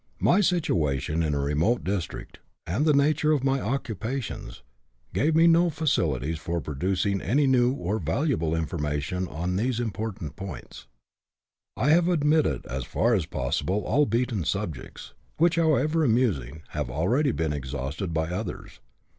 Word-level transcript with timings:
My 0.19 0.41
situation 0.41 1.21
in 1.21 1.35
a 1.35 1.39
remote 1.39 1.83
district, 1.83 2.39
and 2.65 2.87
the 2.87 2.91
nature 2.93 3.33
of 3.33 3.43
my 3.43 3.61
occupations, 3.61 4.63
gave 5.13 5.35
me 5.35 5.45
no 5.45 5.69
facilities 5.69 6.39
for 6.39 6.59
procuring 6.59 7.21
any 7.21 7.45
new 7.45 7.71
or 7.73 7.99
valuable 7.99 8.55
information 8.55 9.27
on 9.27 9.57
these 9.57 9.79
important 9.79 10.35
points. 10.35 10.87
I 11.77 11.91
have 11.91 12.09
omitted 12.09 12.65
as 12.65 12.83
far 12.83 13.13
as 13.13 13.27
possible 13.27 13.83
all 13.83 14.07
beaten 14.07 14.43
subjects, 14.43 15.13
which, 15.37 15.57
however 15.57 16.03
amusing, 16.03 16.63
have 16.69 16.89
already 16.89 17.31
been 17.31 17.53
exhausted 17.53 18.11
by 18.11 18.29
others. 18.29 18.79